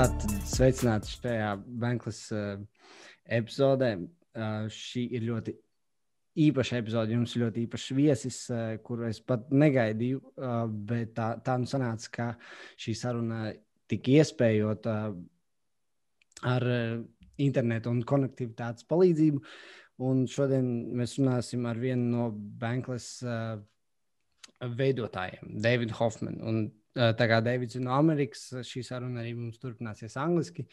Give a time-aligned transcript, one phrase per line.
[0.00, 2.54] Tātad sveicināti šajā Bankas uh,
[3.36, 3.90] epizodē.
[4.32, 5.52] Uh, šī ir ļoti
[6.40, 7.12] īpaša epizode.
[7.12, 10.22] Jums ir ļoti īpašs viesis, uh, kuru es pat negaidīju.
[10.40, 12.30] Uh, bet tā, tā nu sanāca, ka
[12.80, 13.42] šī saruna
[13.92, 15.20] tika iespējota uh,
[16.48, 16.96] ar uh,
[17.44, 19.44] internetu un konektivitātes palīdzību.
[20.08, 23.58] Un šodien mēs runāsim ar vienu no Bankas uh,
[24.80, 26.70] veidotājiem, Davidu Hofmanu.
[26.96, 30.64] Tā kā Deivids no Amerikas, šī saruna arī mums turpināsies angliski.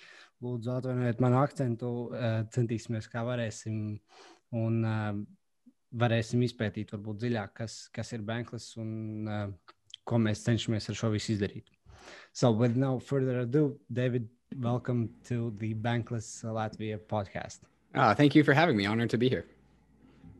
[0.41, 1.91] Lūdzu, atvainojiet manu akcentu,
[2.53, 3.99] centīsimies, kā varēsim,
[4.57, 4.79] un
[5.93, 9.27] varēsim izpētīt varbūt dziļāk, kas, kas ir Bankless un
[10.07, 11.69] ko mēs cenšamies ar šo visu izdarīt.
[12.31, 17.59] So, with no further ado, David, welcome to the Bankless Latvia podcast.
[17.93, 18.85] Ah, thank you for having me.
[18.85, 19.45] Honored to be here.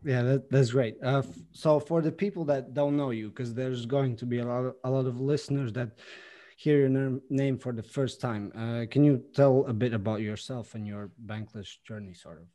[0.04, 0.96] Yeah, that, that's great.
[1.02, 4.44] Uh, so for the people that don't know you, because there's going to be a
[4.44, 5.98] lot, of, a lot of listeners that
[6.56, 10.74] hear your name for the first time, uh, can you tell a bit about yourself
[10.74, 12.46] and your bankless journey, sort of?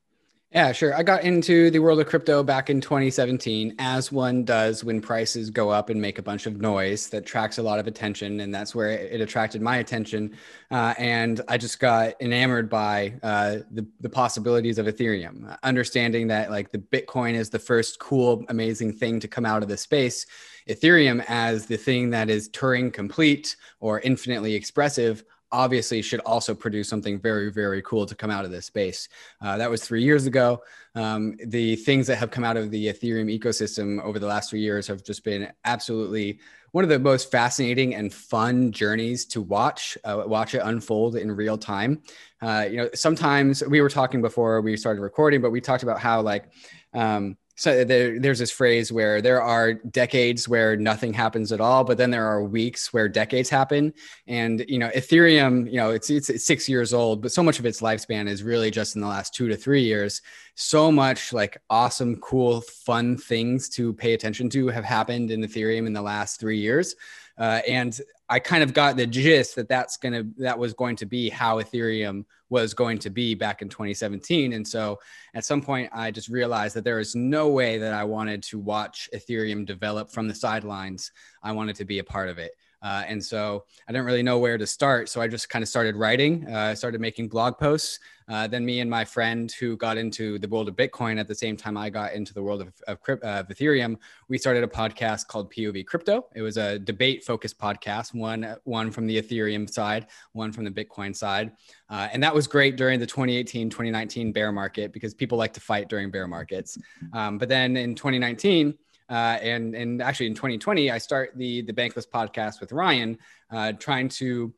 [0.54, 0.94] Yeah, sure.
[0.96, 5.50] I got into the world of crypto back in 2017, as one does when prices
[5.50, 8.40] go up and make a bunch of noise that attracts a lot of attention.
[8.40, 10.36] And that's where it attracted my attention.
[10.70, 16.52] Uh, and I just got enamored by uh, the, the possibilities of Ethereum, understanding that
[16.52, 20.28] like the Bitcoin is the first cool, amazing thing to come out of the space.
[20.70, 26.90] Ethereum as the thing that is Turing complete or infinitely expressive obviously should also produce
[26.90, 29.08] something very, very cool to come out of this space.
[29.40, 30.62] Uh, that was three years ago.
[30.96, 34.62] Um, the things that have come out of the Ethereum ecosystem over the last three
[34.62, 36.40] years have just been absolutely
[36.72, 41.32] one of the most fascinating and fun journeys to watch, uh, watch it unfold in
[41.32, 42.02] real time.
[42.42, 46.00] Uh, you know, sometimes we were talking before we started recording, but we talked about
[46.00, 46.50] how like,
[46.96, 51.62] um, so uh, there, there's this phrase where there are decades where nothing happens at
[51.62, 53.94] all but then there are weeks where decades happen.
[54.28, 57.60] And you know ethereum you know it's, it's, it's six years old but so much
[57.60, 60.22] of its lifespan is really just in the last two to three years.
[60.56, 65.88] So much like awesome cool fun things to pay attention to have happened in ethereum
[65.88, 66.96] in the last three years
[67.38, 68.00] uh, and
[68.30, 71.62] I kind of got the gist that that's to that was going to be how
[71.62, 74.54] Ethereum was going to be back in 2017.
[74.54, 75.00] And so
[75.34, 78.60] at some point, I just realized that there is no way that I wanted to
[78.60, 81.12] watch Ethereum develop from the sidelines.
[81.42, 82.52] I wanted to be a part of it.
[82.84, 85.08] Uh, and so I didn't really know where to start.
[85.08, 86.46] So I just kind of started writing.
[86.48, 88.00] Uh, I started making blog posts.
[88.30, 91.36] Uh, then me and my friend who got into the world of Bitcoin at the
[91.36, 93.98] same time I got into the world of, of, of Ethereum,
[94.30, 96.26] we started a podcast called POV Crypto.
[96.36, 100.72] It was a debate focused podcast, one, one from the Ethereum side, one from the
[100.72, 101.52] Bitcoin side.
[101.90, 105.62] Uh, and that was great during the 2018, 2019 bear market because people like to
[105.62, 106.78] fight during bear markets.
[107.12, 108.74] Um, but then in 2019,
[109.10, 113.18] uh, and and actually in 2020, I start the the Bankless podcast with Ryan,
[113.52, 114.54] uh, trying to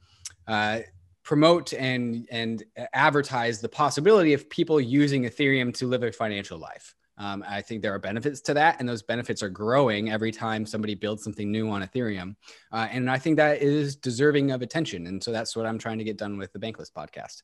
[0.48, 0.80] uh,
[1.24, 2.64] promote and and
[2.94, 6.96] advertise the possibility of people using Ethereum to live a financial life.
[7.18, 10.66] Um, I think there are benefits to that, and those benefits are growing every time
[10.66, 12.36] somebody builds something new on Ethereum.
[12.72, 15.08] Uh, and I think that is deserving of attention.
[15.08, 17.44] And so that's what I'm trying to get done with the Bankless podcast.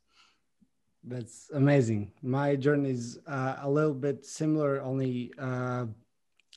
[1.03, 2.11] That's amazing.
[2.21, 5.85] My journey is uh, a little bit similar, only uh,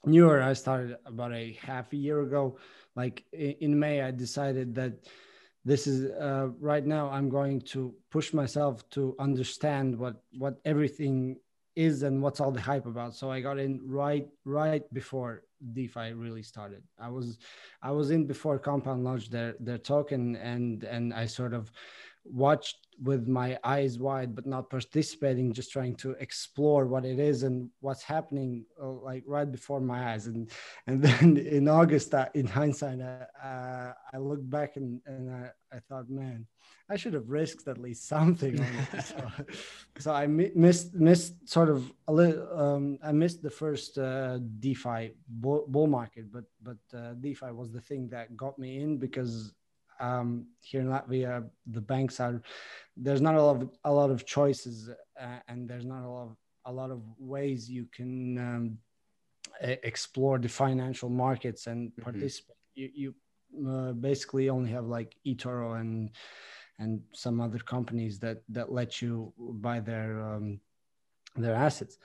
[0.07, 0.43] newer.
[0.43, 2.59] I started about a half a year ago.
[2.97, 4.93] Like in May, I decided that
[5.65, 7.09] this is uh, right now.
[7.11, 11.37] I'm going to push myself to understand what what everything
[11.77, 13.15] is and what's all the hype about.
[13.15, 16.83] So I got in right right before DeFi really started.
[16.99, 17.39] I was
[17.83, 21.73] I was in before Compound launched their their token, and and I sort of
[22.25, 27.43] watched with my eyes wide but not participating just trying to explore what it is
[27.43, 30.27] and what's happening uh, like right before my eyes.
[30.27, 30.51] And
[30.87, 35.51] and then in august uh, in hindsight uh, uh, i looked back and, and I,
[35.77, 36.47] I thought man
[36.89, 38.57] i should have risked at least something
[39.05, 39.31] so,
[39.99, 45.13] so, i missed missed sort of a little um, i missed the first uh, defi
[45.29, 49.53] bull, bull market but but uh, defi was the thing that got me in because
[50.01, 52.43] um, here in Latvia, the banks are
[52.97, 56.25] there's not a lot of a lot of choices, uh, and there's not a lot
[56.25, 56.37] of
[56.67, 58.79] a lot of ways you can um,
[59.61, 62.03] explore the financial markets and mm-hmm.
[62.03, 62.57] participate.
[62.75, 63.15] You, you
[63.69, 66.11] uh, basically only have like eToro and
[66.79, 70.61] and some other companies that that let you buy their um,
[71.37, 71.99] their assets.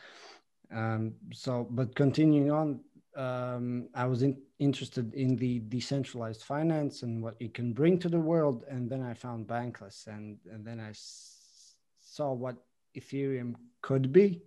[0.72, 2.82] Um, so, but continuing on,
[3.16, 8.10] um, I was in, interested in the decentralized finance and what it can bring to
[8.10, 8.66] the world.
[8.70, 12.56] And then I found Bankless, and, and then I s- saw what
[12.98, 14.42] Ethereum could be.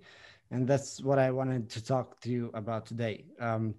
[0.51, 3.25] And that's what I wanted to talk to you about today.
[3.41, 3.75] Um,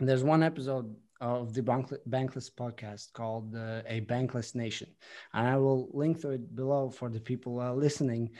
[0.00, 4.88] there's one episode of the Bankless podcast called uh, A Bankless Nation.
[5.34, 8.30] And I will link to it below for the people uh, listening.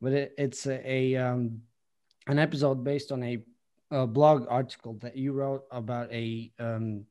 [0.00, 1.62] But it, it's a, a um,
[2.26, 3.38] an episode based on a,
[3.90, 7.04] a, blog article that you wrote about a um,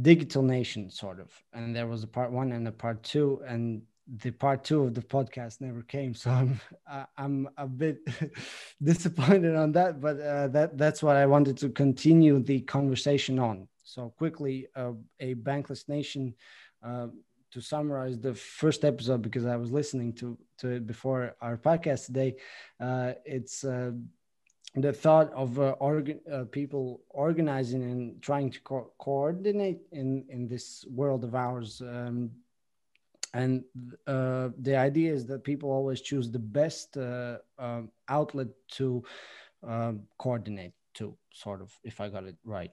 [0.00, 1.30] digital nation, sort of.
[1.52, 3.42] And there was a part one and a part two.
[3.46, 6.60] And the part two of the podcast never came, so I'm
[7.16, 7.98] I'm a bit
[8.82, 10.00] disappointed on that.
[10.00, 13.68] But uh, that that's what I wanted to continue the conversation on.
[13.84, 16.34] So quickly, uh, a bankless nation.
[16.82, 17.08] Uh,
[17.52, 22.06] to summarize the first episode, because I was listening to to it before our podcast
[22.06, 22.36] today,
[22.80, 23.92] uh, it's uh,
[24.74, 30.48] the thought of uh, organ, uh, people organizing and trying to co- coordinate in in
[30.48, 32.30] this world of ours um,
[33.34, 33.64] and
[34.06, 39.02] uh, the idea is that people always choose the best uh, um, outlet to
[39.62, 42.72] um, coordinate to sort of if i got it right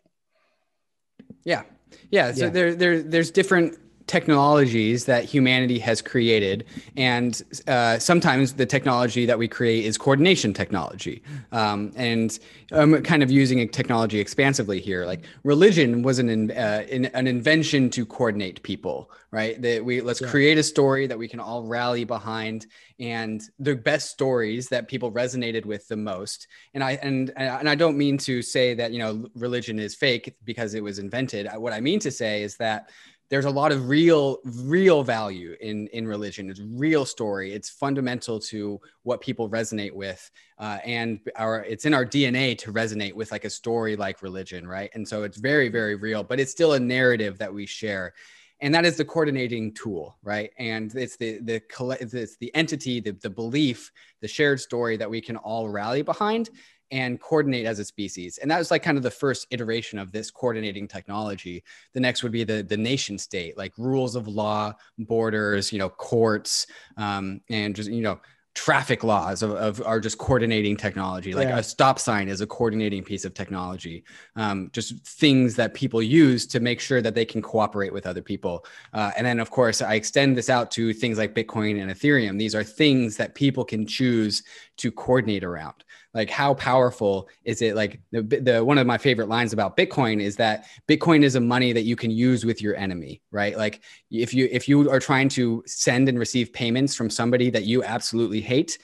[1.43, 1.63] yeah
[2.11, 2.49] yeah so yeah.
[2.49, 3.77] there, there there's different
[4.09, 6.65] technologies that humanity has created.
[6.97, 11.21] And uh, sometimes the technology that we create is coordination technology.
[11.51, 12.37] Um, and
[12.71, 15.05] I'm kind of using a technology expansively here.
[15.05, 19.61] Like religion was an, uh, an invention to coordinate people, right?
[19.61, 20.29] That we let's yeah.
[20.29, 22.65] create a story that we can all rally behind
[22.99, 26.47] and the best stories that people resonated with the most.
[26.73, 30.35] And I and and I don't mean to say that you know religion is fake
[30.43, 31.47] because it was invented.
[31.55, 32.89] What I mean to say is that
[33.29, 36.49] there's a lot of real real value in in religion.
[36.49, 37.53] It's real story.
[37.53, 42.73] It's fundamental to what people resonate with uh, and our it's in our dna to
[42.73, 44.89] resonate with like a story like religion right?
[44.93, 48.13] And so it's very very real but it's still a narrative that we share.
[48.61, 50.51] And that is the coordinating tool right?
[50.57, 51.61] And it's the the
[52.01, 53.91] it's the entity the, the belief
[54.21, 56.49] the shared story that we can all rally behind
[56.91, 58.37] and coordinate as a species.
[58.37, 61.63] And that was like kind of the first iteration of this coordinating technology.
[61.93, 65.89] The next would be the, the nation state, like rules of law, borders, you know,
[65.89, 68.19] courts, um, and just, you know,
[68.55, 71.59] traffic laws of, of are just coordinating technology like yeah.
[71.59, 74.03] a stop sign is a coordinating piece of technology
[74.35, 78.23] um, just things that people use to make sure that they can cooperate with other
[78.23, 81.91] people uh, and then of course i extend this out to things like bitcoin and
[81.91, 84.43] ethereum these are things that people can choose
[84.77, 87.75] to coordinate around like how powerful is it?
[87.75, 91.39] Like the, the one of my favorite lines about bitcoin is that bitcoin is a
[91.39, 93.57] money that you can use with your enemy right?
[93.57, 97.63] Like if you if you are trying to send and receive payments from somebody that
[97.63, 98.77] you absolutely hate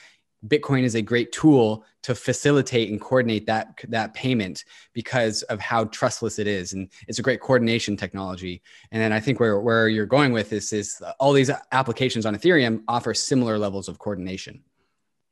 [0.48, 4.64] bitcoin is a great tool to facilitate and coordinate that that payment
[4.94, 6.74] because of how trustless it is.
[6.74, 8.62] And it's a great coordination technology.
[8.92, 12.36] And then i think where, where you're going with this is all these applications on
[12.36, 14.64] ethereum offer similar levels of coordination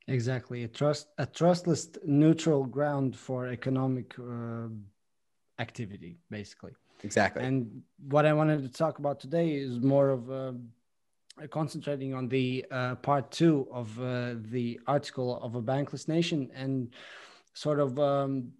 [0.06, 4.68] Exactly, a trust a trustless neutral ground for economic uh,
[5.58, 6.72] activity, basically.
[7.02, 7.42] Exactly.
[7.44, 10.52] And what I wanted to talk about today is more of uh,
[11.50, 16.94] concentrating on the uh, part two of uh, the article of a bankless nation and
[17.54, 18.52] sort of um,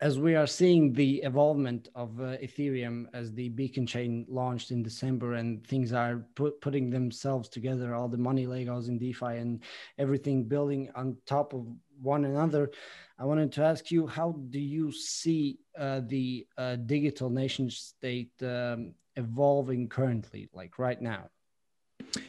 [0.00, 4.82] as we are seeing the evolvement of uh, Ethereum as the beacon chain launched in
[4.82, 9.62] December and things are put, putting themselves together, all the money Legos in DeFi and
[9.98, 11.66] everything building on top of
[12.00, 12.70] one another.
[13.18, 18.32] I wanted to ask you, how do you see uh, the uh, digital nation state
[18.42, 21.28] um, evolving currently, like right now?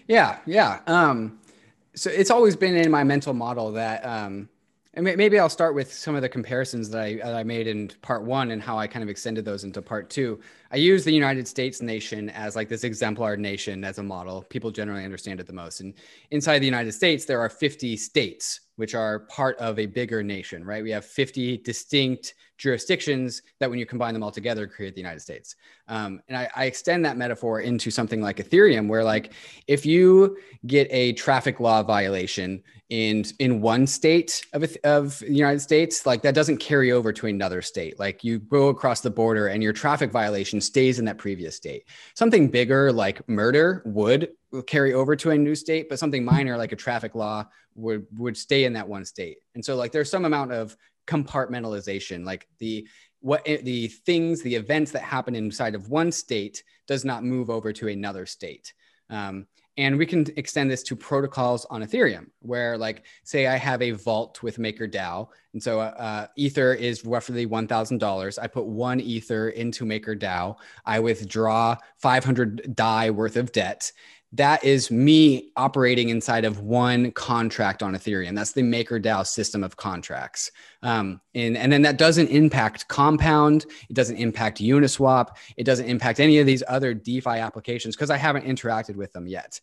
[0.08, 0.82] Yeah, yeah.
[0.88, 1.40] Um,
[1.96, 4.50] so it's always been in my mental model that um,
[4.94, 7.92] and maybe I'll start with some of the comparisons that I, that I made in
[8.02, 10.40] part one and how I kind of extended those into part two.
[10.74, 14.44] I use the United States nation as like this exemplar nation as a model.
[14.44, 15.82] People generally understand it the most.
[15.82, 15.94] And
[16.32, 20.64] inside the United States, there are 50 states, which are part of a bigger nation,
[20.64, 20.82] right?
[20.82, 25.20] We have 50 distinct jurisdictions that, when you combine them all together, create the United
[25.20, 25.56] States.
[25.88, 29.34] Um, and I, I extend that metaphor into something like Ethereum, where like
[29.68, 30.38] if you
[30.68, 36.22] get a traffic law violation in in one state of of the United States, like
[36.22, 38.00] that doesn't carry over to another state.
[38.00, 41.88] Like you go across the border and your traffic violation stays in that previous state.
[42.16, 44.30] Something bigger like murder would
[44.68, 48.38] carry over to a new state, but something minor like a traffic law would would
[48.38, 49.38] stay in that one state.
[49.56, 50.76] And so like there's some amount of
[51.08, 52.88] compartmentalization, like the
[53.22, 57.50] what eh, the things, the events that happen inside of one state does not move
[57.50, 58.74] over to another state.
[59.10, 59.48] Um,
[59.78, 63.92] and we can extend this to protocols on Ethereum, where, like, say I have a
[63.92, 65.30] vault with MakerDAO.
[65.54, 68.40] And so uh, Ether is roughly $1,000.
[68.40, 70.58] I put one Ether into MakerDAO.
[70.86, 73.92] I withdraw 500 DAI worth of debt
[74.34, 78.34] that is me operating inside of one contract on Ethereum.
[78.34, 80.52] That's the MakerDAO system of contracts.
[80.84, 83.66] Um, and, and then that doesn't impact Compound.
[83.90, 85.36] It doesn't impact Uniswap.
[85.58, 89.28] It doesn't impact any of these other DeFi applications because I haven't interacted with them
[89.28, 89.60] yet.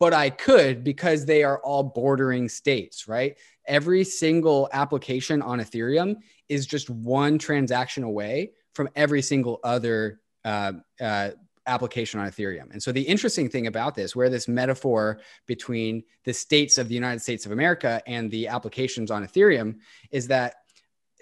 [0.00, 3.36] But I could because they are all bordering states, right?
[3.66, 6.16] Every single application on Ethereum
[6.48, 11.30] is just one transaction away from every single other uh, uh,
[11.68, 12.70] application on Ethereum.
[12.72, 16.94] And so the interesting thing about this, where this metaphor between the states of the
[16.94, 19.76] United States of America and the applications on Ethereum
[20.10, 20.54] is that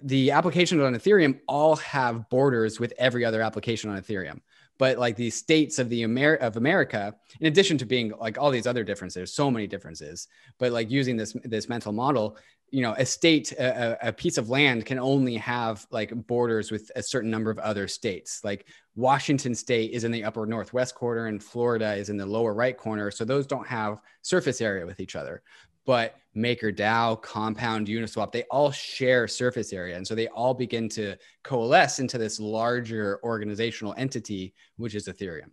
[0.03, 4.41] the applications on Ethereum all have borders with every other application on Ethereum.
[4.79, 8.51] But like the states of the Amer- of America, in addition to being like all
[8.51, 10.29] these other differences, so many differences.
[10.59, 12.37] But like using this this mental model,
[12.71, 16.91] you know a state a, a, piece of land can only have like borders with
[16.97, 18.67] a certain number of other states like
[18.97, 22.77] washington state is in the upper northwest corner and florida is in the lower right
[22.77, 25.43] corner so those don't have surface area with each other
[25.87, 29.97] but MakerDAO, Compound, Uniswap, they all share surface area.
[29.97, 35.51] And so they all begin to coalesce into this larger organizational entity, which is Ethereum.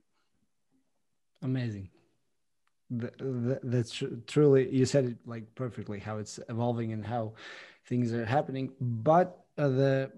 [1.41, 1.89] Amazing
[2.89, 7.33] that's truly you said it like perfectly how it's evolving and how
[7.85, 10.11] things are happening but uh, the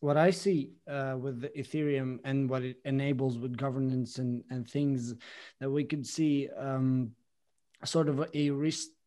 [0.00, 4.68] what i see uh, with the ethereum and what it enables with governance and and
[4.68, 5.14] things
[5.60, 7.10] that we could see um,
[7.84, 8.50] sort of a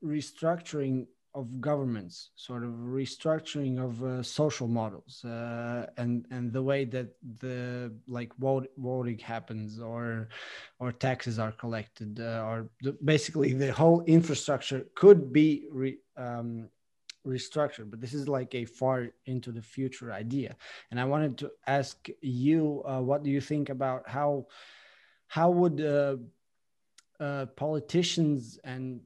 [0.04, 6.86] restructuring of governments, sort of restructuring of uh, social models, uh, and and the way
[6.86, 7.10] that
[7.42, 10.30] the like vote, voting happens, or
[10.80, 16.70] or taxes are collected, uh, or the, basically the whole infrastructure could be re, um,
[17.28, 17.92] restructured.
[17.92, 20.56] But this is like a far into the future idea,
[20.90, 24.48] and I wanted to ask you, uh, what do you think about how
[25.28, 25.82] how would
[27.20, 29.02] uh, uh, politicians and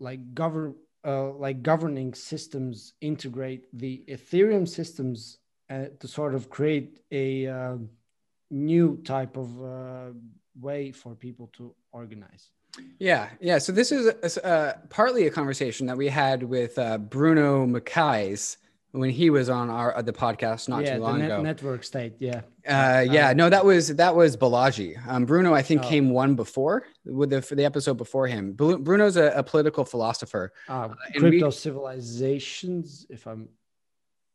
[0.00, 0.74] like govern
[1.04, 5.38] uh, like governing systems integrate the Ethereum systems
[5.70, 7.76] uh, to sort of create a uh,
[8.50, 10.10] new type of uh,
[10.60, 12.50] way for people to organize.
[12.98, 13.58] Yeah, yeah.
[13.58, 18.56] So this is a, a, partly a conversation that we had with uh, Bruno Maçães
[18.92, 21.42] when he was on our uh, the podcast not yeah, too long net, ago.
[21.42, 22.42] Network state, yeah.
[22.66, 24.96] Uh, yeah, no, that was that was Balaji.
[25.06, 25.88] Um, Bruno, I think, oh.
[25.88, 28.52] came one before with the the episode before him.
[28.52, 30.52] Bruno's a, a political philosopher.
[30.68, 33.48] Uh, crypto we, civilizations, if I'm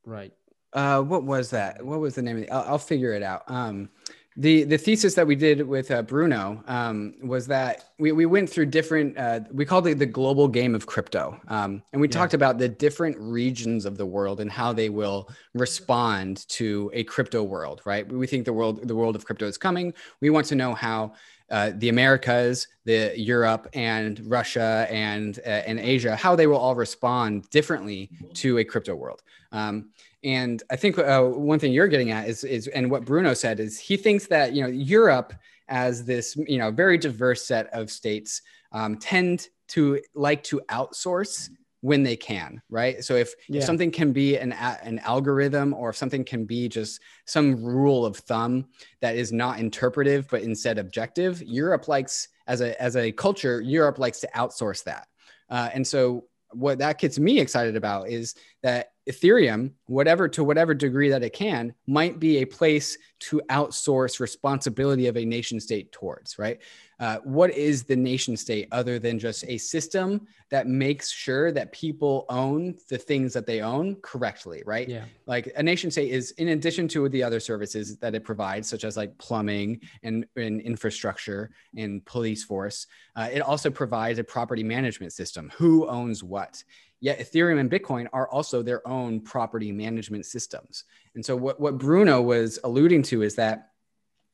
[0.06, 0.34] right.
[0.72, 1.84] Uh, what was that?
[1.86, 2.50] What was the name of it?
[2.52, 3.44] I'll, I'll figure it out.
[3.48, 3.90] Um,
[4.36, 8.50] the the thesis that we did with uh, Bruno um, was that we, we went
[8.50, 12.14] through different uh, we called it the global game of crypto um, and we yeah.
[12.14, 17.04] talked about the different regions of the world and how they will respond to a
[17.04, 20.48] crypto world right we think the world the world of crypto is coming we want
[20.48, 21.14] to know how
[21.50, 26.74] uh, the Americas, the Europe, and Russia, and uh, and Asia, how they will all
[26.74, 29.22] respond differently to a crypto world.
[29.52, 29.90] Um,
[30.24, 33.60] and I think uh, one thing you're getting at is is and what Bruno said
[33.60, 35.34] is he thinks that you know Europe
[35.68, 41.50] as this you know very diverse set of states um, tend to like to outsource
[41.82, 43.04] when they can, right?
[43.04, 43.58] So if, yeah.
[43.58, 48.06] if, something can be an an algorithm or if something can be just some rule
[48.06, 48.68] of thumb
[49.02, 54.00] that is not interpretive but instead objective, Europe likes as a as a culture, Europe
[54.00, 55.08] likes to outsource that.
[55.50, 60.74] Uh, and so what that gets me excited about is that Ethereum, whatever to whatever
[60.74, 65.92] degree that it can, might be a place to outsource responsibility of a nation state
[65.92, 66.60] towards, right?
[67.00, 71.72] Uh, what is the nation state other than just a system that makes sure that
[71.72, 74.88] people own the things that they own correctly, right?
[74.88, 75.06] Yeah.
[75.26, 78.84] Like a nation state is, in addition to the other services that it provides, such
[78.84, 84.64] as like plumbing and, and infrastructure and police force, uh, it also provides a property
[84.64, 85.52] management system.
[85.58, 86.64] Who owns what?
[87.02, 90.86] Yet Ethereum and Bitcoin are also their own property management systems.
[91.16, 93.70] And so what, what Bruno was alluding to is that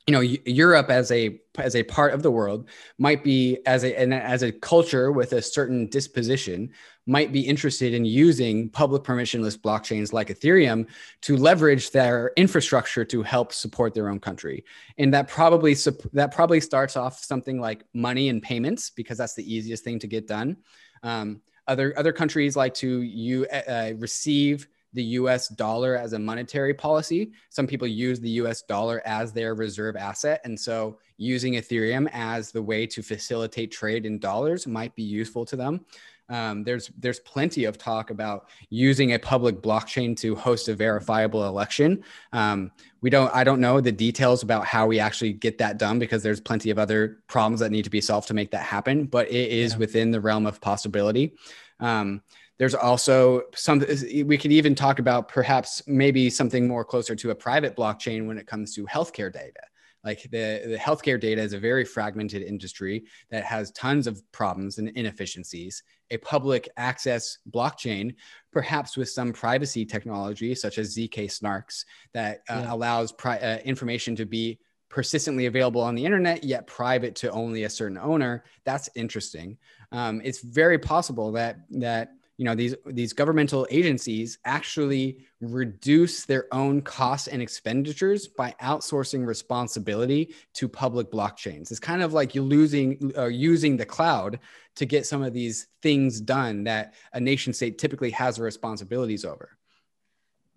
[0.09, 3.95] you know Europe as a as a part of the world might be as a
[3.95, 6.71] and as a culture with a certain disposition
[7.05, 10.87] might be interested in using public permissionless blockchains like Ethereum
[11.21, 14.65] to leverage their infrastructure to help support their own country
[14.97, 15.75] and that probably
[16.13, 20.07] that probably starts off something like money and payments because that's the easiest thing to
[20.07, 20.57] get done
[21.03, 26.73] um, other other countries like to you uh, receive the US dollar as a monetary
[26.73, 27.31] policy.
[27.49, 30.41] Some people use the US dollar as their reserve asset.
[30.43, 35.45] And so using Ethereum as the way to facilitate trade in dollars might be useful
[35.45, 35.85] to them.
[36.29, 41.45] Um, there's there's plenty of talk about using a public blockchain to host a verifiable
[41.45, 42.03] election.
[42.33, 45.97] Um, we don't I don't know the details about how we actually get that done
[45.97, 49.05] because there's plenty of other problems that need to be solved to make that happen.
[49.05, 49.79] But it is yeah.
[49.79, 51.33] within the realm of possibility.
[51.79, 52.21] Um,
[52.59, 53.83] there's also some
[54.25, 58.37] we could even talk about perhaps maybe something more closer to a private blockchain when
[58.37, 59.61] it comes to healthcare data
[60.03, 64.77] like the, the healthcare data is a very fragmented industry that has tons of problems
[64.77, 65.83] and inefficiencies.
[66.11, 68.15] A public access blockchain,
[68.51, 72.73] perhaps with some privacy technology such as ZK snarks, that uh, yeah.
[72.73, 77.63] allows pri- uh, information to be persistently available on the internet, yet private to only
[77.63, 78.43] a certain owner.
[78.63, 79.57] That's interesting.
[79.91, 86.47] Um, it's very possible that that you know these these governmental agencies actually reduce their
[86.53, 91.69] own costs and expenditures by outsourcing responsibility to public blockchains.
[91.69, 94.39] It's kind of like you're losing uh, using the cloud
[94.77, 99.57] to get some of these things done that a nation state typically has responsibilities over.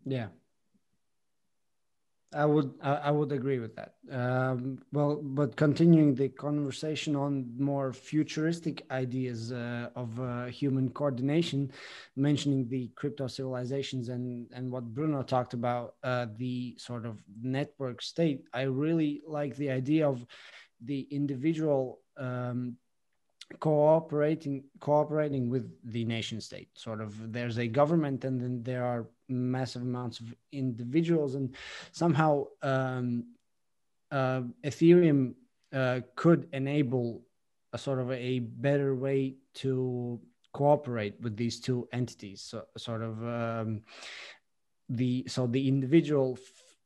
[0.06, 0.28] Yeah
[2.34, 3.94] I would I would agree with that.
[4.10, 11.70] Um, well, but continuing the conversation on more futuristic ideas uh, of uh, human coordination,
[12.16, 18.00] mentioning the crypto civilizations and and what Bruno talked about, uh, the sort of network
[18.00, 18.44] state.
[18.54, 20.24] I really like the idea of
[20.80, 22.76] the individual um,
[23.60, 26.68] cooperating cooperating with the nation state.
[26.74, 31.54] Sort of, there's a government, and then there are massive amounts of individuals and
[31.90, 33.24] somehow um,
[34.10, 35.34] uh, ethereum
[35.72, 37.22] uh, could enable
[37.72, 40.20] a sort of a better way to
[40.52, 43.80] cooperate with these two entities so sort of um,
[44.90, 46.38] the so the individual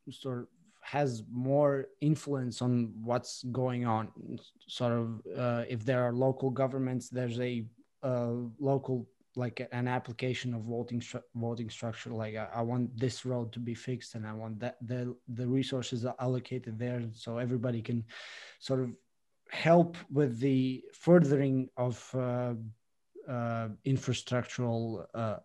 [0.09, 0.47] sort of
[0.87, 4.09] has more influence on what's going on
[4.69, 7.67] sort of uh, if there are local governments there's a
[8.05, 13.27] uh, local like an application of voting stru- voting structure like I, I, want this
[13.27, 17.39] road to be fixed and i want that the the resources are allocated there so
[17.39, 18.05] everybody can
[18.61, 18.91] sort of
[19.51, 22.55] help with the furthering of uh,
[23.29, 25.39] uh, infrastructural uh,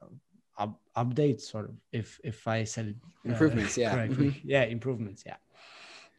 [0.61, 3.95] up, updates sort of if if i said uh, improvements yeah.
[3.95, 4.29] mm-hmm.
[4.43, 5.37] yeah improvements yeah.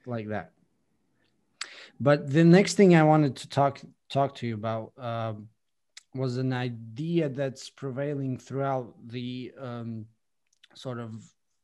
[0.07, 0.51] Like that.
[2.01, 5.49] But the next thing i wanted to talk talk to you about um,
[6.15, 10.07] was an idea that's prevailing throughout the um,
[10.75, 11.15] sort of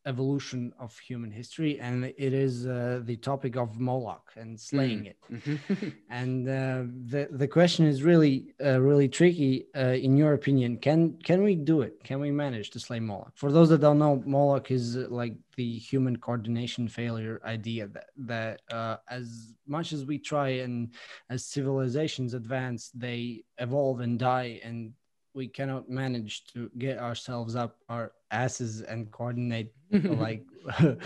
[0.09, 5.11] evolution of human history, and it is uh, the topic of Moloch and slaying mm.
[5.11, 5.17] it.
[5.29, 5.89] Mm-hmm.
[6.11, 9.67] and uh, the the question is really uh, really tricky.
[9.77, 12.03] Uh, in your opinion, can can we do it?
[12.03, 13.33] Can we manage to slay Moloch?
[13.35, 18.09] For those that don't know, Moloch is uh, like the human coordination failure idea that
[18.17, 20.95] that uh, as much as we try and
[21.29, 24.93] as civilizations advance, they evolve and die and
[25.35, 30.45] we cannot manage to get ourselves up our asses and coordinate like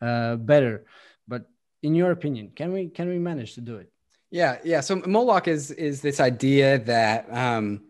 [0.00, 0.84] uh, better.
[1.28, 1.48] But
[1.82, 3.90] in your opinion, can we can we manage to do it?
[4.30, 4.80] Yeah, yeah.
[4.80, 7.82] So Moloch is is this idea that um,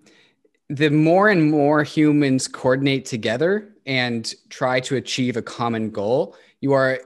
[0.69, 6.73] the more and more humans coordinate together and try to achieve a common goal, you
[6.73, 7.01] are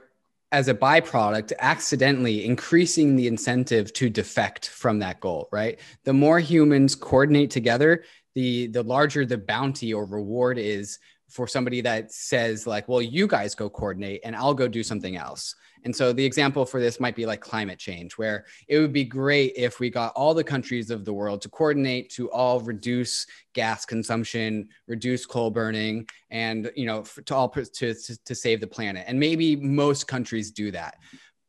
[0.51, 6.39] as a byproduct accidentally increasing the incentive to defect from that goal right the more
[6.39, 8.03] humans coordinate together
[8.35, 10.99] the the larger the bounty or reward is
[11.31, 15.15] for somebody that says like well you guys go coordinate and i'll go do something
[15.15, 15.55] else.
[15.83, 19.03] And so the example for this might be like climate change where it would be
[19.03, 23.25] great if we got all the countries of the world to coordinate to all reduce
[23.53, 29.05] gas consumption reduce coal burning and you know to all to, to, save the planet.
[29.07, 30.97] And maybe most countries do that.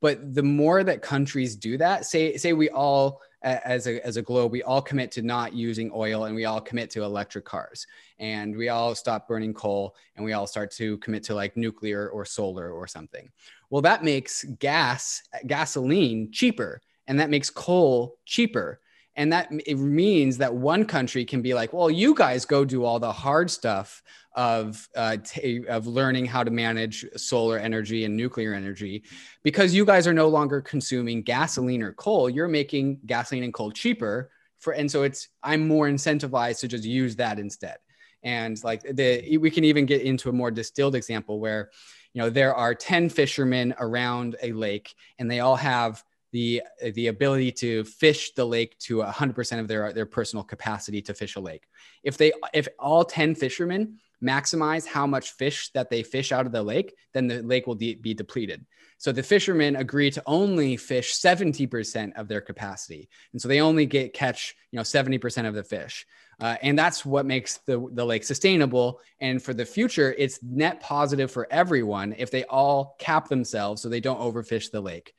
[0.01, 4.23] But the more that countries do that say say we all as a, as a
[4.23, 7.87] globe, we all commit to not using oil and we all commit to electric cars
[8.19, 12.09] and we all stop burning coal and we all start to commit to like nuclear
[12.09, 13.31] or solar or something.
[13.71, 18.81] Well, that makes gas, gasoline cheaper and that makes coal cheaper.
[19.15, 22.85] And that it means that one country can be like, well, you guys go do
[22.85, 24.03] all the hard stuff
[24.35, 29.05] of uh, t- of learning how to manage solar energy and nuclear energy,
[29.43, 32.31] because you guys are no longer consuming gasoline or coal.
[32.31, 36.85] You're making gasoline and coal cheaper for, and so it's I'm more incentivized to just
[36.85, 37.77] use that instead.
[38.23, 41.71] And like the we can even get into a more distilled example where,
[42.15, 46.63] you know, there are ten fishermen around a lake, and they all have the
[46.95, 51.37] the ability to fish the lake to 100% of their their personal capacity to fish
[51.37, 51.65] a lake.
[52.03, 56.53] If they if all 10 fishermen maximize how much fish that they fish out of
[56.53, 58.65] the lake, then the lake will de- be depleted.
[58.99, 63.09] So the fishermen agree to only fish 70% of their capacity.
[63.33, 66.07] And so they only get catch, you know, 70% of the fish.
[66.41, 69.01] Uh, and that's what makes the, the lake sustainable.
[69.21, 73.89] And for the future, it's net positive for everyone if they all cap themselves so
[73.89, 75.15] they don't overfish the lake.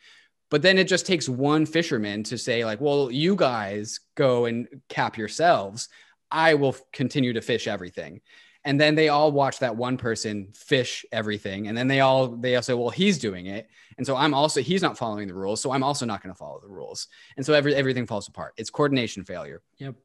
[0.54, 4.68] But then it just takes one fisherman to say, like, well, you guys go and
[4.88, 5.90] cap yourselves.
[6.30, 8.22] I will continue to fish everything.
[8.64, 11.70] And then they all watch that one person fish everything.
[11.70, 13.68] And then they all they all say well he's doing it.
[13.98, 15.60] And so i'm also he's not following the rules.
[15.60, 17.08] So i'm also not going to follow the rules.
[17.36, 18.54] And so every, everything falls apart.
[18.56, 19.64] It's coordination failure.
[19.80, 19.96] Yep.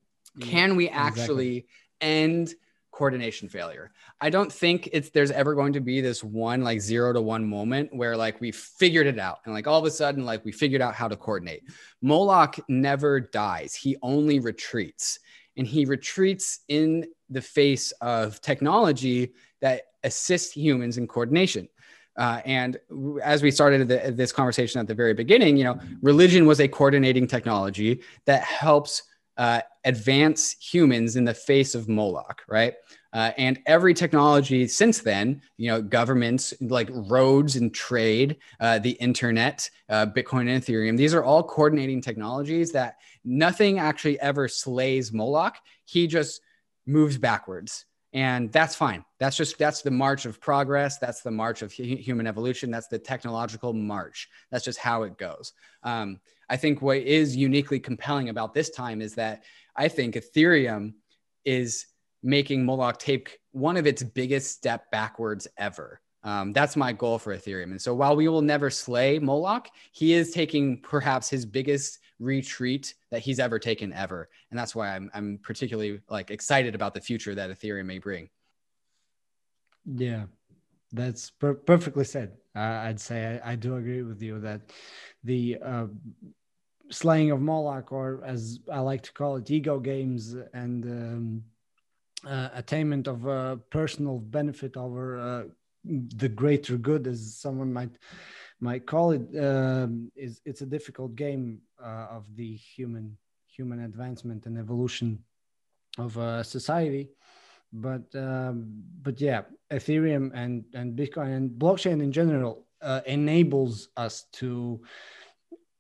[0.41, 1.67] Can we actually exactly.
[2.01, 2.55] end
[2.99, 3.93] coordination failure.
[4.21, 7.49] I don't think it's there's ever going to be this one like zero to one
[7.49, 10.51] moment where like we figured it out and like all of a sudden like we
[10.51, 11.63] figured out how to coordinate.
[12.03, 13.73] Moloch never dies.
[13.77, 15.21] He only retreats.
[15.57, 21.69] And he retreats in the face of technology that assists humans in coordination.
[22.17, 22.79] Uh, and
[23.23, 26.67] as we started the, this conversation at the very beginning, you know, religion was a
[26.67, 29.05] coordinating technology that helps
[29.39, 32.75] uh, advance humans in the face of Moloch, right?
[33.13, 38.91] Uh, and every technology since then, you know, governments like roads and trade, uh, the
[38.91, 45.13] internet, uh, Bitcoin and Ethereum, these are all coordinating technologies that nothing actually ever slays
[45.13, 45.57] Moloch.
[45.87, 46.43] He just
[46.87, 47.87] moves backwards.
[48.15, 49.05] And that's fine.
[49.19, 50.99] That's just, that's the march of progress.
[50.99, 52.71] That's the march of human evolution.
[52.71, 54.29] That's the technological march.
[54.51, 55.53] That's just how it goes.
[55.83, 56.19] Um,
[56.49, 59.45] I think what is uniquely compelling about this time is that
[59.77, 60.95] I think Ethereum
[61.45, 61.87] is
[62.23, 66.01] making Moloch take one of its biggest step backwards ever.
[66.25, 67.71] Um, that's my goal for Ethereum.
[67.71, 72.95] And so while we will never slay Moloch, he is taking perhaps his biggest retreat
[73.11, 74.29] that he's ever taken ever.
[74.51, 78.29] And that's why I'm, I'm particularly like excited about the future that Ethereum may bring.
[79.87, 80.25] Yeah,
[80.93, 82.33] that's per- perfectly said.
[82.55, 84.63] Uh, I'd say I, I, do agree with you that
[85.23, 85.87] the uh,
[86.91, 91.43] slaying of Moloch, or as I like to call it, ego games and um,
[92.27, 95.45] uh, attainment of uh, personal benefit over uh,
[95.85, 97.91] the greater good, as someone might
[98.61, 104.47] might call it, um, is it's a difficult game uh, of the human human advancement
[104.47, 105.23] and evolution
[105.97, 107.11] of uh, society.
[107.73, 112.65] But um, but yeah, Ethereum and and Bitcoin and blockchain in general
[113.07, 114.81] enables us to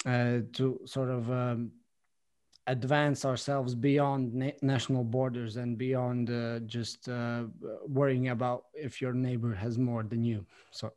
[0.08, 1.70] uh, to sort of um,
[2.66, 7.44] advance ourselves beyond na- national borders and beyond uh, just uh,
[7.86, 10.46] worrying about if your neighbor has more than you.
[10.70, 10.92] So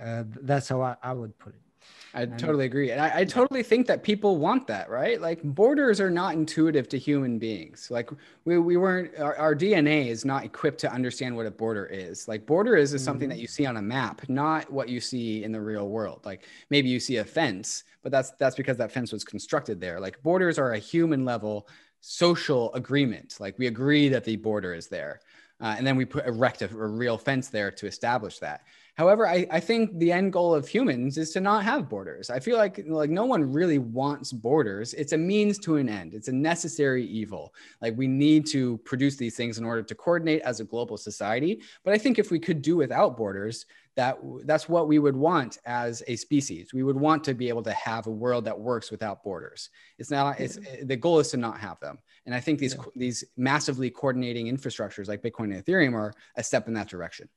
[0.00, 1.71] uh, that's how I, I, would put it.
[2.14, 2.90] I and, totally agree.
[2.90, 5.20] And I, I, totally think that people want that, right?
[5.20, 7.88] Like borders are not intuitive to human beings.
[7.90, 8.10] Like
[8.44, 12.28] we, we weren't, our, our DNA is not equipped to understand what a border is.
[12.28, 13.06] Like border is, is mm-hmm.
[13.06, 16.20] something that you see on a map, not what you see in the real world.
[16.24, 19.98] Like maybe you see a fence, but that's, that's because that fence was constructed there.
[19.98, 21.66] Like borders are a human level
[22.00, 23.36] social agreement.
[23.40, 25.20] Like we agree that the border is there.
[25.62, 28.64] Uh, and then we put erect a, a real fence there to establish that.
[28.94, 32.28] However, I, I think the end goal of humans is to not have borders.
[32.28, 34.92] I feel like like no one really wants borders.
[34.94, 36.12] It's a means to an end.
[36.12, 37.54] It's a necessary evil.
[37.80, 41.62] Like we need to produce these things in order to coordinate as a global society.
[41.84, 43.64] But I think if we could do without borders,
[43.96, 46.74] that that's what we would want as a species.
[46.74, 49.70] We would want to be able to have a world that works without borders.
[49.98, 50.38] It's not.
[50.38, 51.98] It's the goal is to not have them.
[52.26, 52.84] And I think these yeah.
[52.94, 57.30] these massively coordinating infrastructures like Bitcoin and Ethereum are a step in that direction.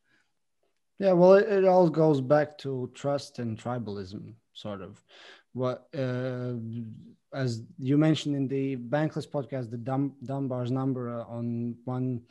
[1.00, 5.04] Yeah, well, it, it all goes back to trust and tribalism, sort of.
[5.54, 6.54] What, uh,
[7.34, 12.22] as you mentioned in the Bankless podcast, the Dun- Dunbar's number uh, on one.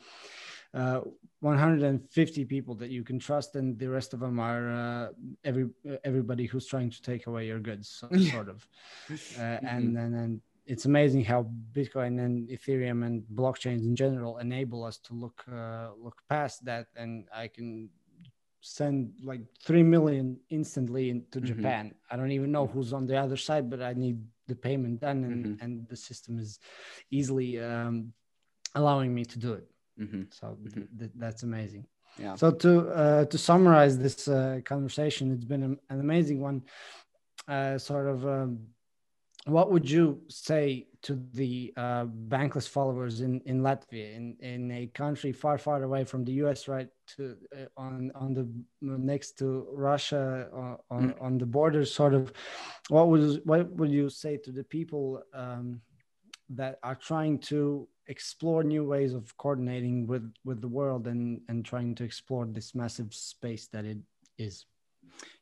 [0.73, 1.01] Uh,
[1.39, 5.07] 150 people that you can trust, and the rest of them are uh,
[5.43, 5.69] every
[6.03, 8.67] everybody who's trying to take away your goods, sort of.
[9.09, 9.65] Uh, mm-hmm.
[9.67, 14.97] And then and it's amazing how Bitcoin and Ethereum and blockchains in general enable us
[14.97, 17.89] to look uh, look past that, and I can
[18.65, 21.47] send like 3 million instantly into mm-hmm.
[21.47, 21.93] Japan.
[22.09, 25.23] I don't even know who's on the other side, but I need the payment done
[25.23, 25.63] and, mm-hmm.
[25.63, 26.59] and the system is
[27.11, 28.11] easily um,
[28.73, 29.67] allowing me to do it.
[29.99, 30.23] Mm-hmm.
[30.31, 30.97] So th- mm-hmm.
[30.97, 31.85] th- that's amazing.
[32.17, 32.35] Yeah.
[32.35, 36.63] So to uh, to summarize this uh, conversation, it's been an amazing one.
[37.47, 38.59] Uh, sort of, um,
[39.45, 44.87] what would you say to the uh, bankless followers in in Latvia, in in a
[44.87, 46.67] country far far away from the U.S.
[46.69, 48.47] right to uh, on on the
[48.81, 51.21] next to Russia uh, on mm.
[51.21, 52.33] on the border, sort of.
[52.89, 55.81] What would what would you say to the people um,
[56.49, 61.65] that are trying to explore new ways of coordinating with with the world and and
[61.65, 63.97] trying to explore this massive space that it
[64.37, 64.65] is?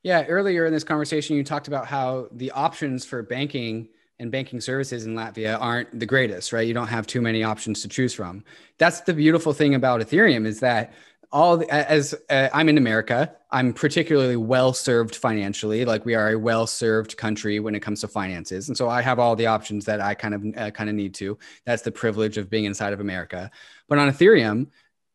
[0.04, 4.62] Yeah, earlier in this conversation, you talked about how the options for banking and banking
[4.62, 6.67] services in Latvia aren't the greatest, right?
[6.67, 8.43] You don't have too many options to choose from.
[8.78, 10.93] That's the beautiful thing about Ethereum is that
[11.34, 15.84] all the, as uh, I'm in America, I'm particularly well served financially.
[15.84, 19.02] Like we are a well served country when it comes to finances, and so I
[19.02, 21.38] have all the options that I kind of uh, kind of need to.
[21.65, 23.50] That's the privilege of being inside of America.
[23.89, 24.67] But on Ethereum,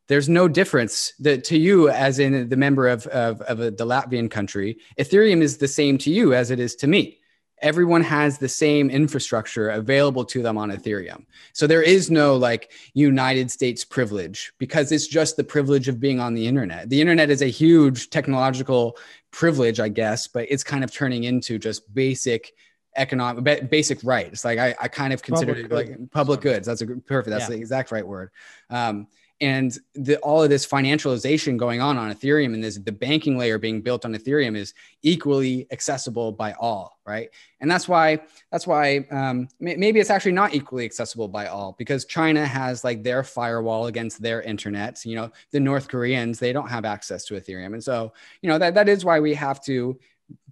[0.08, 3.86] there's no difference that to you as in the member of, of, of a, the
[3.86, 4.78] Latvian country.
[4.98, 7.17] Ethereum is the same to you as it is to me
[7.62, 11.24] everyone has the same infrastructure available to them on Ethereum.
[11.52, 16.20] So there is no like United States privilege because it's just the privilege of being
[16.20, 16.88] on the internet.
[16.88, 18.96] The internet is a huge technological
[19.30, 22.52] privilege, I guess, but it's kind of turning into just basic
[22.96, 24.26] economic basic right.
[24.26, 26.66] It's like I, I kind of consider public it like public goods.
[26.66, 27.30] That's a perfect.
[27.30, 27.56] That's yeah.
[27.56, 28.30] the exact right word.
[28.70, 29.06] Um,
[29.40, 33.58] and the, all of this financialization going on on ethereum and this the banking layer
[33.58, 37.30] being built on ethereum is equally accessible by all right?
[37.60, 38.20] And that's why
[38.52, 43.02] that's why um, maybe it's actually not equally accessible by all because china has like
[43.02, 45.04] their firewall against their internet.
[45.04, 47.72] You know the north koreans they don't have access to ethereum.
[47.74, 49.98] And so you know that, that is why we have to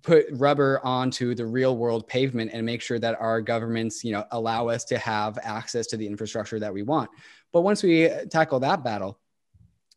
[0.03, 4.25] put rubber onto the real world pavement and make sure that our governments you know
[4.31, 7.11] allow us to have access to the infrastructure that we want
[7.57, 9.19] but once we tackle that battle,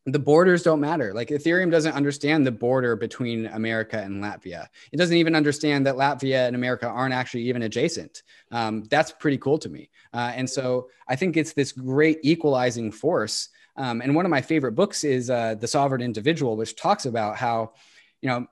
[0.05, 1.13] the borders don't matter.
[1.13, 4.67] Like Ethereum doesn't understand the border between America and Latvia.
[4.93, 8.23] It doesn't even understand that Latvia and America aren't actually even adjacent.
[8.49, 9.89] Um, that's pretty cool to me.
[10.13, 13.49] Uh, and so I think it's this great equalizing force.
[13.75, 17.35] Um, and one of my favorite books is uh, The Sovereign Individual, which talks about
[17.35, 17.73] how,
[18.21, 18.47] you know,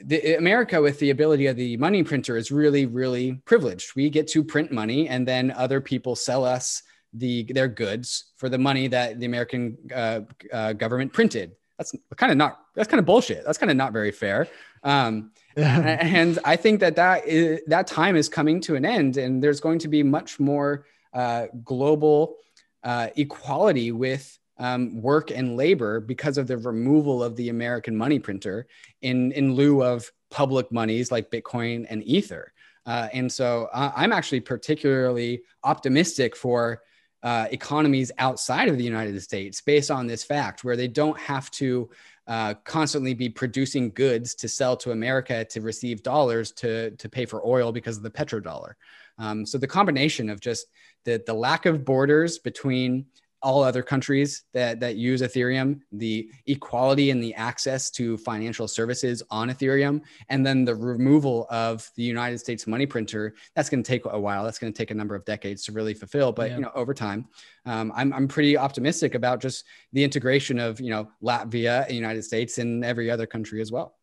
[0.00, 3.94] the, America with the ability of the money printer is really, really privileged.
[3.94, 8.48] We get to print money, and then other people sell us the their goods for
[8.48, 10.20] the money that the American uh,
[10.52, 11.52] uh, government printed.
[11.78, 12.60] That's kind of not.
[12.74, 13.44] That's kind of bullshit.
[13.44, 14.48] That's kind of not very fair.
[14.82, 19.42] Um, and I think that that is, that time is coming to an end, and
[19.42, 22.36] there's going to be much more uh, global
[22.84, 28.18] uh, equality with um, work and labor because of the removal of the American money
[28.18, 28.66] printer
[29.02, 32.52] in in lieu of public monies like Bitcoin and Ether.
[32.86, 36.82] Uh, and so uh, I'm actually particularly optimistic for
[37.22, 41.50] uh, economies outside of the United States based on this fact, where they don't have
[41.52, 41.88] to
[42.26, 47.24] uh, constantly be producing goods to sell to America to receive dollars to, to pay
[47.26, 48.74] for oil because of the petrodollar.
[49.18, 50.66] Um, so the combination of just
[51.04, 53.06] the, the lack of borders between
[53.42, 59.22] all other countries that, that use Ethereum, the equality and the access to financial services
[59.30, 63.34] on Ethereum, and then the removal of the United States money printer.
[63.56, 64.44] That's going to take a while.
[64.44, 66.32] That's going to take a number of decades to really fulfill.
[66.32, 66.56] But yeah.
[66.56, 67.28] you know, over time,
[67.66, 72.22] um, I'm, I'm pretty optimistic about just the integration of you know Latvia, the United
[72.22, 73.96] States, and every other country as well.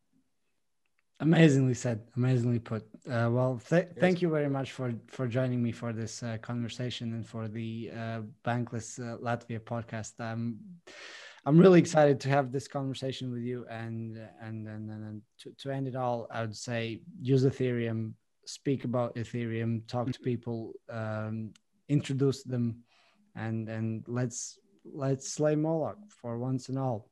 [1.21, 2.01] Amazingly said.
[2.15, 2.83] Amazingly put.
[3.05, 3.97] Uh, well, th- yes.
[3.99, 7.91] thank you very much for for joining me for this uh, conversation and for the
[7.93, 10.13] uh, Bankless uh, Latvia podcast.
[10.19, 10.59] Um,
[11.45, 13.65] I'm really excited to have this conversation with you.
[13.69, 18.13] And and and, and to, to end it all, I would say use Ethereum,
[18.45, 20.23] speak about Ethereum, talk to mm-hmm.
[20.23, 21.51] people, um,
[21.89, 22.77] introduce them,
[23.35, 27.08] and and let's let's slay Moloch for once and all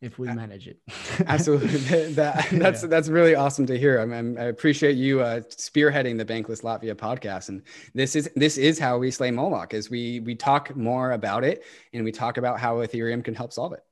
[0.00, 0.78] if we manage it.
[1.26, 1.68] Absolutely,
[2.14, 2.88] that, that's yeah.
[2.88, 4.00] that's really awesome to hear.
[4.00, 7.62] I, mean, I appreciate you uh, spearheading the Bankless Latvia podcast, and
[7.94, 9.74] this is this is how we slay Moloch.
[9.74, 13.52] Is we we talk more about it, and we talk about how Ethereum can help
[13.52, 13.84] solve it.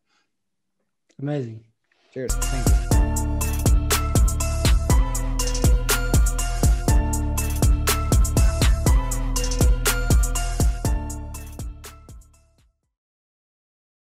[1.21, 1.65] Amazing.
[2.13, 2.33] Cheers.
[2.35, 2.88] Thank you.